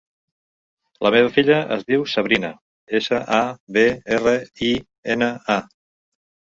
[1.07, 2.51] La meva filla es diu Sabrina:
[3.03, 3.45] essa, a,
[3.79, 3.87] be,
[4.19, 4.37] erra,
[4.73, 4.75] i,
[5.19, 5.65] ena, a.